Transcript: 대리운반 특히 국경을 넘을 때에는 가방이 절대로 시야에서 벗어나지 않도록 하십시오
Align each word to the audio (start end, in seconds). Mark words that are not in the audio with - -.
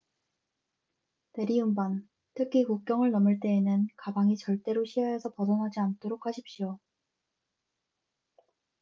대리운반 1.33 2.09
특히 2.33 2.63
국경을 2.63 3.11
넘을 3.11 3.39
때에는 3.39 3.85
가방이 3.97 4.35
절대로 4.35 4.83
시야에서 4.83 5.31
벗어나지 5.35 5.79
않도록 5.79 6.25
하십시오 6.25 6.79